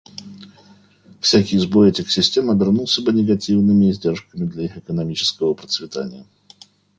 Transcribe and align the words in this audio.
Всякий 1.21 1.59
сбой 1.59 1.89
этих 1.89 2.11
систем 2.11 2.49
обернулся 2.49 3.03
бы 3.03 3.13
негативными 3.13 3.91
издержками 3.91 4.47
для 4.47 4.63
их 4.65 4.75
экономического 4.77 5.53
процветания. 5.53 6.25